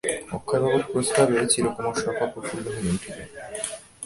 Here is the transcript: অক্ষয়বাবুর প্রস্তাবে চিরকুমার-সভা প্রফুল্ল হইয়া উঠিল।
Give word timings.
অক্ষয়বাবুর 0.35 0.83
প্রস্তাবে 0.91 1.37
চিরকুমার-সভা 1.51 2.25
প্রফুল্ল 2.33 2.65
হইয়া 2.75 2.91
উঠিল। 2.95 3.19